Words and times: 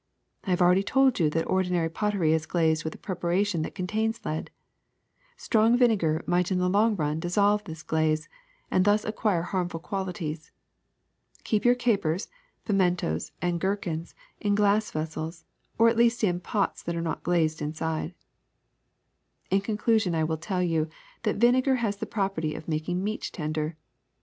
I 0.45 0.49
have 0.49 0.63
already 0.63 0.81
told 0.81 1.19
you 1.19 1.29
that 1.29 1.45
ordinary 1.47 1.87
pottery 1.87 2.33
is 2.33 2.47
glazed 2.47 2.83
with 2.83 2.95
a 2.95 2.97
preparation 2.97 3.61
that 3.61 3.75
contains 3.75 4.25
lead. 4.25 4.49
Strong 5.37 5.77
vinegar 5.77 6.23
might 6.25 6.49
in 6.51 6.57
the 6.57 6.67
long 6.67 6.95
run 6.95 7.19
dissolve 7.19 7.63
this 7.65 7.83
glaze 7.83 8.27
and 8.71 8.83
thus 8.83 9.05
acquire 9.05 9.43
harmful 9.43 9.79
quali 9.79 10.11
ties. 10.13 10.51
Keep 11.43 11.65
your 11.65 11.75
capers, 11.75 12.29
pimentos, 12.65 13.31
and 13.43 13.61
gherkins 13.61 14.15
in 14.39 14.55
glass 14.55 14.89
vessels, 14.89 15.45
or 15.77 15.87
at 15.87 15.97
least 15.97 16.23
in 16.23 16.39
pots 16.39 16.81
that 16.81 16.95
are 16.95 16.99
not 17.01 17.21
glazed 17.21 17.61
inside. 17.61 18.15
*^In 19.51 19.63
conclusion 19.63 20.15
I 20.15 20.23
will 20.23 20.37
tell 20.37 20.63
you 20.63 20.89
that 21.21 21.35
vinegar 21.35 21.75
has 21.75 21.97
the 21.97 22.07
property 22.07 22.55
of 22.55 22.67
making 22.67 23.03
meat 23.03 23.29
tender. 23.31 23.77